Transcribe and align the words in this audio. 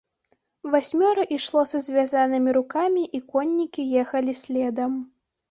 Васьмёра 0.75 1.25
ішло 1.35 1.61
са 1.71 1.81
звязанымі 1.87 2.57
рукамі, 2.59 3.03
і 3.19 3.21
коннікі 3.35 3.87
ехалі 4.07 4.37
следам. 4.43 4.99